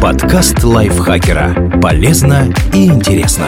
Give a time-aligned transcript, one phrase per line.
[0.00, 1.80] Подкаст лайфхакера.
[1.80, 3.46] Полезно и интересно.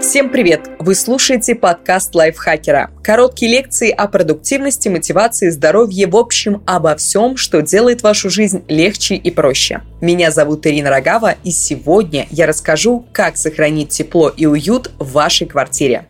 [0.00, 0.68] Всем привет!
[0.80, 2.90] Вы слушаете подкаст лайфхакера.
[3.04, 9.14] Короткие лекции о продуктивности, мотивации, здоровье, в общем, обо всем, что делает вашу жизнь легче
[9.14, 9.82] и проще.
[10.00, 15.46] Меня зовут Ирина Рогава, и сегодня я расскажу, как сохранить тепло и уют в вашей
[15.46, 16.06] квартире.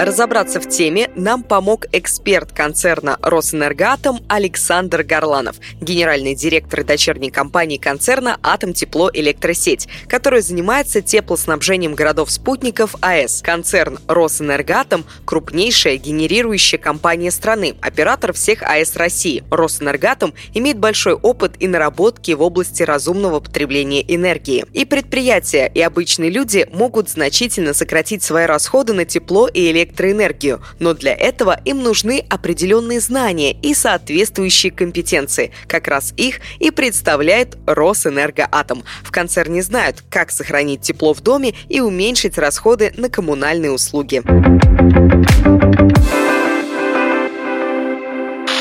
[0.00, 8.38] Разобраться в теме нам помог эксперт концерна «Росэнергоатом» Александр Горланов, генеральный директор дочерней компании концерна
[8.42, 13.42] «Атом Тепло Электросеть», которая занимается теплоснабжением городов-спутников АЭС.
[13.42, 19.44] Концерн «Росэнергоатом»– крупнейшая генерирующая компания страны, оператор всех АЭС России.
[19.50, 24.64] «Росэнергоатом» имеет большой опыт и наработки в области разумного потребления энергии.
[24.72, 30.62] И предприятия, и обычные люди могут значительно сократить свои расходы на тепло и электроэнергию электроэнергию,
[30.78, 35.52] но для этого им нужны определенные знания и соответствующие компетенции.
[35.66, 38.84] Как раз их и представляет Росэнергоатом.
[39.02, 44.22] В концерне знают, как сохранить тепло в доме и уменьшить расходы на коммунальные услуги.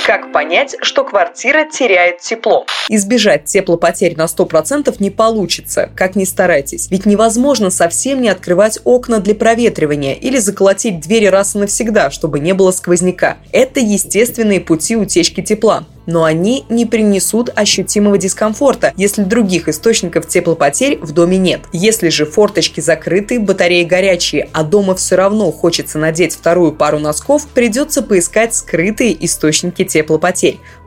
[0.09, 2.65] Как понять, что квартира теряет тепло?
[2.89, 6.89] Избежать теплопотерь на 100% не получится, как ни старайтесь.
[6.89, 12.39] Ведь невозможно совсем не открывать окна для проветривания или заколотить двери раз и навсегда, чтобы
[12.39, 13.37] не было сквозняка.
[13.51, 20.97] Это естественные пути утечки тепла но они не принесут ощутимого дискомфорта, если других источников теплопотерь
[20.97, 21.61] в доме нет.
[21.71, 27.47] Если же форточки закрыты, батареи горячие, а дома все равно хочется надеть вторую пару носков,
[27.47, 29.98] придется поискать скрытые источники теплопотерь.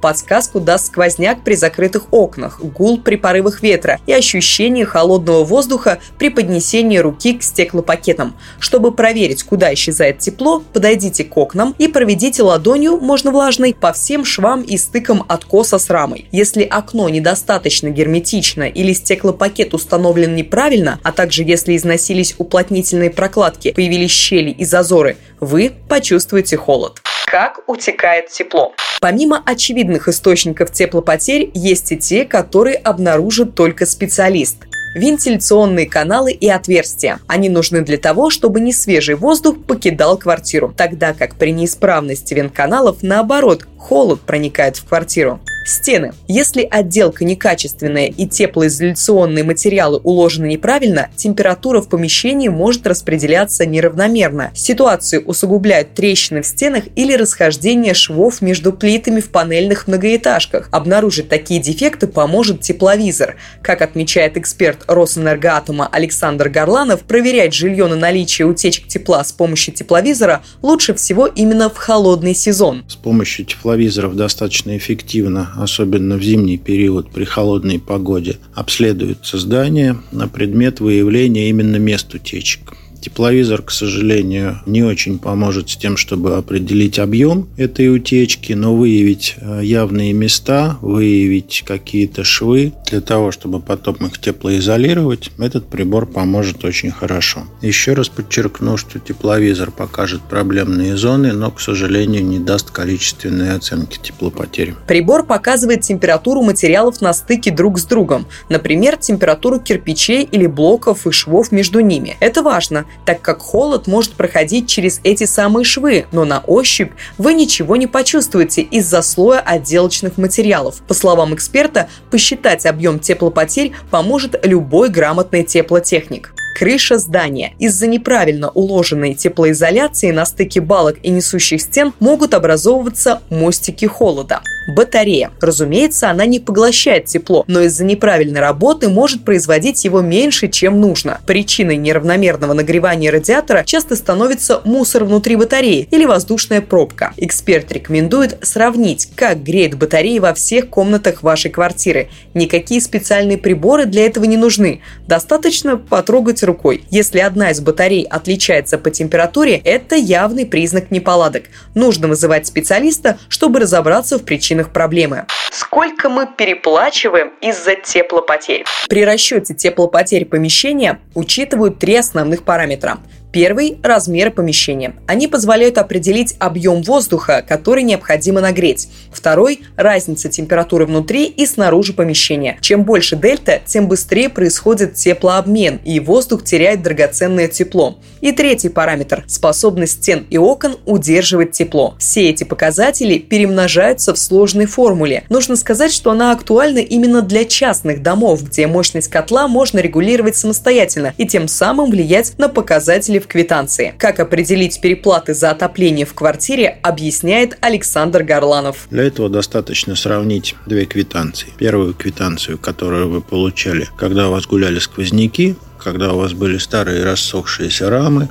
[0.00, 6.28] Подсказку даст сквозняк при закрытых окнах, гул при порывах ветра и ощущение холодного воздуха при
[6.28, 8.36] поднесении руки к стеклопакетам.
[8.58, 14.24] Чтобы проверить, куда исчезает тепло, подойдите к окнам и проведите ладонью, можно влажной, по всем
[14.24, 16.26] швам и стыкам откоса с рамой.
[16.32, 24.10] Если окно недостаточно герметично или стеклопакет установлен неправильно, а также если износились уплотнительные прокладки, появились
[24.10, 27.00] щели и зазоры, вы почувствуете холод
[27.32, 28.74] как утекает тепло.
[29.00, 34.58] Помимо очевидных источников теплопотерь, есть и те, которые обнаружит только специалист
[34.94, 37.18] вентиляционные каналы и отверстия.
[37.26, 42.98] Они нужны для того, чтобы не свежий воздух покидал квартиру, тогда как при неисправности вентканалов,
[43.02, 45.40] наоборот, холод проникает в квартиру.
[45.64, 46.12] Стены.
[46.28, 54.50] Если отделка некачественная и теплоизоляционные материалы уложены неправильно, температура в помещении может распределяться неравномерно.
[54.54, 60.68] Ситуацию усугубляют трещины в стенах или расхождение швов между плитами в панельных многоэтажках.
[60.72, 63.36] Обнаружить такие дефекты поможет тепловизор.
[63.62, 70.42] Как отмечает эксперт Росэнергоатома Александр Горланов, проверять жилье на наличие утечек тепла с помощью тепловизора
[70.62, 72.84] лучше всего именно в холодный сезон.
[72.88, 80.28] С помощью тепловизоров достаточно эффективно особенно в зимний период при холодной погоде, обследуется здание на
[80.28, 82.74] предмет выявления именно мест утечек.
[83.02, 89.34] Тепловизор, к сожалению, не очень поможет с тем, чтобы определить объем этой утечки, но выявить
[89.38, 96.64] э, явные места, выявить какие-то швы для того, чтобы потом их теплоизолировать, этот прибор поможет
[96.64, 97.42] очень хорошо.
[97.60, 103.98] Еще раз подчеркну, что тепловизор покажет проблемные зоны, но, к сожалению, не даст количественные оценки
[104.00, 104.76] теплопотери.
[104.86, 111.10] Прибор показывает температуру материалов на стыке друг с другом, например, температуру кирпичей или блоков и
[111.10, 112.16] швов между ними.
[112.20, 117.34] Это важно, так как холод может проходить через эти самые швы, но на ощупь вы
[117.34, 120.82] ничего не почувствуете из-за слоя отделочных материалов.
[120.86, 127.54] По словам эксперта, посчитать объем теплопотерь поможет любой грамотный теплотехник крыша здания.
[127.58, 135.30] Из-за неправильно уложенной теплоизоляции на стыке балок и несущих стен могут образовываться мостики холода батарея.
[135.40, 141.20] Разумеется, она не поглощает тепло, но из-за неправильной работы может производить его меньше, чем нужно.
[141.26, 147.12] Причиной неравномерного нагревания радиатора часто становится мусор внутри батареи или воздушная пробка.
[147.16, 152.08] Эксперт рекомендует сравнить, как греет батареи во всех комнатах вашей квартиры.
[152.34, 154.80] Никакие специальные приборы для этого не нужны.
[155.06, 156.84] Достаточно потрогать рукой.
[156.90, 161.44] Если одна из батарей отличается по температуре, это явный признак неполадок.
[161.74, 165.26] Нужно вызывать специалиста, чтобы разобраться в причинах причинах проблемы.
[165.50, 168.64] Сколько мы переплачиваем из-за теплопотерь?
[168.88, 172.98] При расчете теплопотерь помещения учитывают три основных параметра
[173.32, 174.94] Первый– размеры помещения.
[175.06, 178.90] Они позволяют определить объем воздуха, который необходимо нагреть.
[179.10, 182.58] Второй– разница температуры внутри и снаружи помещения.
[182.60, 187.98] Чем больше дельта, тем быстрее происходит теплообмен, и воздух теряет драгоценное тепло.
[188.20, 191.94] И третий параметр– способность стен и окон удерживать тепло.
[191.98, 195.24] Все эти показатели перемножаются в сложной формуле.
[195.30, 201.14] Нужно сказать, что она актуальна именно для частных домов, где мощность котла можно регулировать самостоятельно
[201.16, 203.94] и тем самым влиять на показатели в квитанции.
[203.98, 208.86] Как определить переплаты за отопление в квартире, объясняет Александр Горланов.
[208.90, 211.48] Для этого достаточно сравнить две квитанции.
[211.56, 217.04] Первую квитанцию, которую вы получали, когда у вас гуляли сквозняки, когда у вас были старые
[217.04, 218.28] рассохшиеся рамы,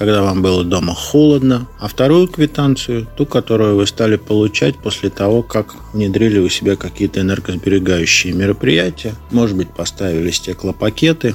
[0.00, 5.42] когда вам было дома холодно, а вторую квитанцию, ту, которую вы стали получать после того,
[5.42, 9.14] как внедрили у себя какие-то энергосберегающие мероприятия.
[9.30, 11.34] Может быть, поставили стеклопакеты,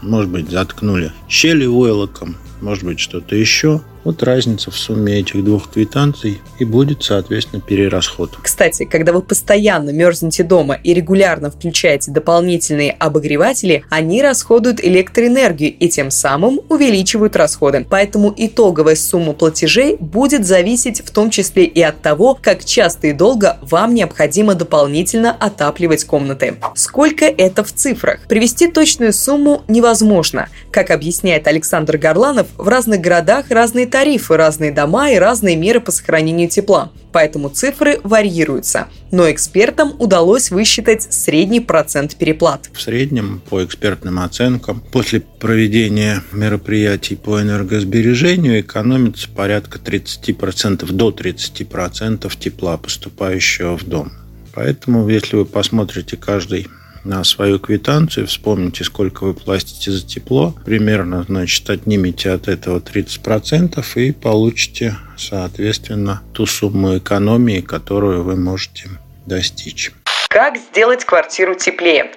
[0.00, 3.80] может быть, заткнули щели войлоком, может быть, что-то еще.
[4.06, 8.38] Вот разница в сумме этих двух квитанций и будет, соответственно, перерасход.
[8.40, 15.88] Кстати, когда вы постоянно мерзнете дома и регулярно включаете дополнительные обогреватели, они расходуют электроэнергию и
[15.88, 17.84] тем самым увеличивают расходы.
[17.90, 23.12] Поэтому итоговая сумма платежей будет зависеть в том числе и от того, как часто и
[23.12, 26.54] долго вам необходимо дополнительно отапливать комнаты.
[26.76, 28.20] Сколько это в цифрах?
[28.28, 30.48] Привести точную сумму невозможно.
[30.70, 35.90] Как объясняет Александр Горланов, в разных городах разные тарифы, разные дома и разные меры по
[35.90, 38.88] сохранению тепла, поэтому цифры варьируются.
[39.10, 42.68] Но экспертам удалось высчитать средний процент переплат.
[42.74, 52.30] В среднем, по экспертным оценкам, после проведения мероприятий по энергосбережению экономится порядка 30% до 30%
[52.38, 54.12] тепла, поступающего в дом.
[54.52, 56.66] Поэтому, если вы посмотрите каждый
[57.06, 63.82] на свою квитанцию, вспомните, сколько вы платите за тепло, примерно, значит, отнимите от этого 30%
[63.94, 68.90] и получите, соответственно, ту сумму экономии, которую вы можете
[69.24, 69.92] достичь.
[70.28, 72.10] Как сделать квартиру теплее?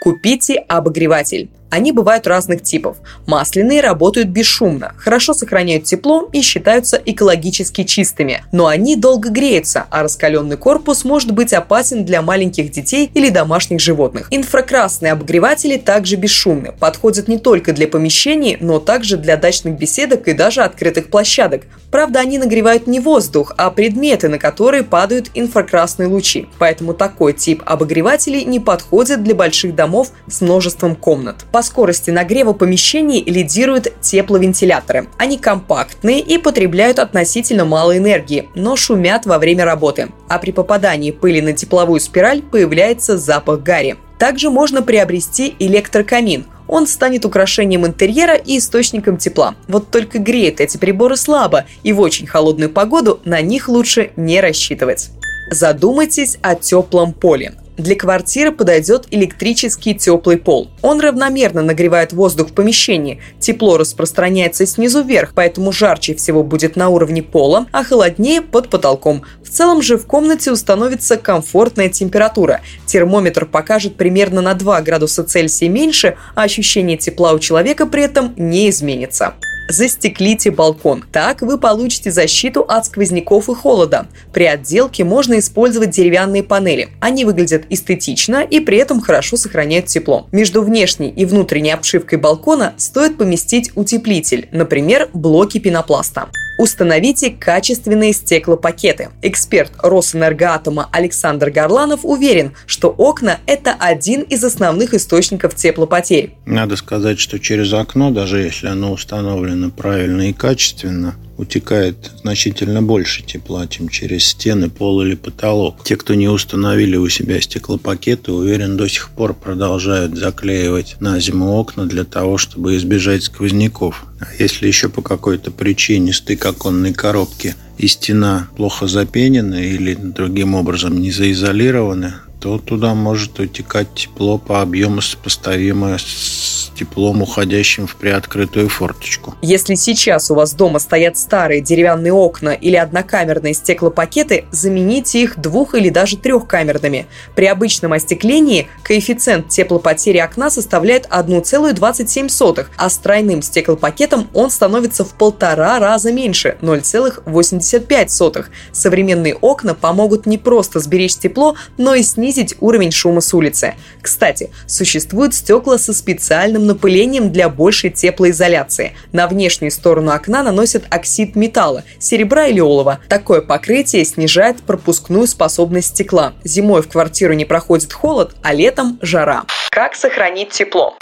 [0.00, 1.50] Купите обогреватель.
[1.70, 2.96] Они бывают разных типов.
[3.26, 8.42] Масляные работают бесшумно, хорошо сохраняют тепло и считаются экологически чистыми.
[8.52, 13.80] Но они долго греются, а раскаленный корпус может быть опасен для маленьких детей или домашних
[13.80, 14.28] животных.
[14.30, 20.32] Инфракрасные обогреватели также бесшумны, подходят не только для помещений, но также для дачных беседок и
[20.32, 21.62] даже открытых площадок.
[21.90, 26.48] Правда, они нагревают не воздух, а предметы, на которые падают инфракрасные лучи.
[26.58, 31.36] Поэтому такой тип обогревателей не подходит для больших домов с множеством комнат.
[31.58, 35.08] По скорости нагрева помещений лидируют тепловентиляторы.
[35.18, 40.10] Они компактные и потребляют относительно мало энергии, но шумят во время работы.
[40.28, 43.96] А при попадании пыли на тепловую спираль появляется запах гари.
[44.20, 46.46] Также можно приобрести электрокамин.
[46.68, 49.56] Он станет украшением интерьера и источником тепла.
[49.66, 54.40] Вот только греет эти приборы слабо, и в очень холодную погоду на них лучше не
[54.40, 55.10] рассчитывать.
[55.50, 57.54] Задумайтесь о теплом поле.
[57.78, 60.68] Для квартиры подойдет электрический теплый пол.
[60.82, 63.20] Он равномерно нагревает воздух в помещении.
[63.38, 69.22] Тепло распространяется снизу вверх, поэтому жарче всего будет на уровне пола, а холоднее под потолком.
[69.44, 72.62] В целом же в комнате установится комфортная температура.
[72.84, 78.34] Термометр покажет примерно на 2 градуса Цельсия меньше, а ощущение тепла у человека при этом
[78.36, 79.34] не изменится
[79.68, 81.04] застеклите балкон.
[81.12, 84.08] Так вы получите защиту от сквозняков и холода.
[84.32, 86.88] При отделке можно использовать деревянные панели.
[87.00, 90.26] Они выглядят эстетично и при этом хорошо сохраняют тепло.
[90.32, 96.28] Между внешней и внутренней обшивкой балкона стоит поместить утеплитель, например, блоки пенопласта.
[96.58, 99.10] Установите качественные стеклопакеты.
[99.22, 106.34] Эксперт Росэнергоатома Александр Горланов уверен, что окна– это один из основных источников теплопотерь.
[106.46, 113.22] Надо сказать, что через окно, даже если оно установлено правильно и качественно, утекает значительно больше
[113.22, 115.82] тепла, чем через стены, пол или потолок.
[115.84, 121.52] Те, кто не установили у себя стеклопакеты, уверен, до сих пор продолжают заклеивать на зиму
[121.52, 124.04] окна для того, чтобы избежать сквозняков.
[124.20, 130.56] А если еще по какой-то причине стык оконной коробки и стена плохо запенены или другим
[130.56, 137.96] образом не заизолированы, то туда может утекать тепло по объему сопоставимое с теплом, уходящим в
[137.96, 139.34] приоткрытую форточку.
[139.42, 145.74] Если сейчас у вас дома стоят старые деревянные окна или однокамерные стеклопакеты, замените их двух-
[145.74, 147.06] или даже трехкамерными.
[147.34, 155.14] При обычном остеклении коэффициент теплопотери окна составляет 1,27, а с тройным стеклопакетом он становится в
[155.14, 158.46] полтора раза меньше– 0,85.
[158.72, 163.74] Современные окна помогут не просто сберечь тепло, но и снизить уровень шума с улицы.
[164.00, 168.92] Кстати, существуют стекла со специальным напылением для большей теплоизоляции.
[169.12, 173.00] На внешнюю сторону окна наносят оксид металла, серебра или олова.
[173.08, 176.34] Такое покрытие снижает пропускную способность стекла.
[176.44, 179.44] Зимой в квартиру не проходит холод, а летом– жара.
[179.70, 180.96] Как сохранить тепло?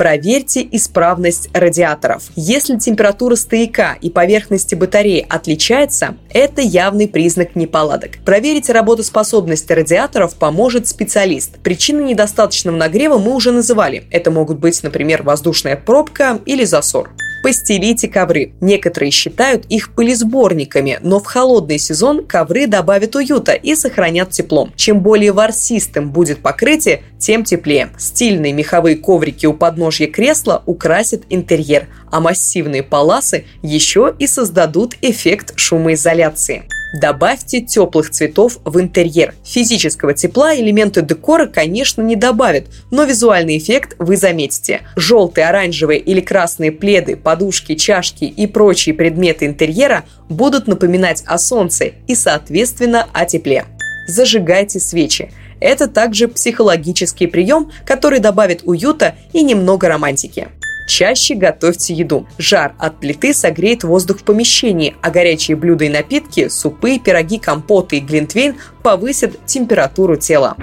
[0.00, 2.30] Проверьте исправность радиаторов.
[2.34, 8.12] Если температура стояка и поверхности батареи отличается, это явный признак неполадок.
[8.24, 11.58] Проверить работоспособность радиаторов поможет специалист.
[11.58, 14.04] Причины недостаточного нагрева мы уже называли.
[14.10, 17.10] Это могут быть, например, воздушная пробка или засор.
[17.42, 18.52] Постелите ковры.
[18.60, 24.68] Некоторые считают их пылесборниками, но в холодный сезон ковры добавят уюта и сохранят тепло.
[24.76, 27.90] Чем более ворсистым будет покрытие, тем теплее.
[27.98, 35.54] Стильные меховые коврики у подножья кресла украсят интерьер, а массивные паласы еще и создадут эффект
[35.56, 36.64] шумоизоляции.
[36.92, 39.34] Добавьте теплых цветов в интерьер.
[39.44, 44.80] Физического тепла элементы декора, конечно, не добавят, но визуальный эффект вы заметите.
[44.96, 51.92] Желтые, оранжевые или красные пледы, подушки, чашки и прочие предметы интерьера будут напоминать о солнце
[52.08, 53.66] и, соответственно, о тепле.
[54.08, 55.30] Зажигайте свечи.
[55.60, 60.48] Это также психологический прием, который добавит уюта и немного романтики.
[60.90, 62.26] Чаще готовьте еду.
[62.36, 67.98] Жар от плиты согреет воздух в помещении, а горячие блюда и напитки, супы, пироги, компоты
[67.98, 70.56] и глинтвейн повысят температуру тела.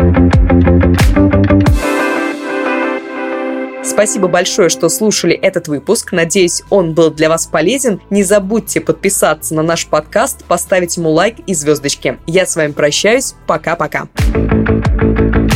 [3.85, 6.11] Спасибо большое, что слушали этот выпуск.
[6.11, 8.01] Надеюсь, он был для вас полезен.
[8.09, 12.17] Не забудьте подписаться на наш подкаст, поставить ему лайк и звездочки.
[12.27, 13.33] Я с вами прощаюсь.
[13.47, 14.09] Пока-пока.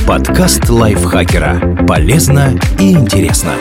[0.08, 1.86] Подкаст лайфхакера.
[1.86, 3.51] Полезно и интересно.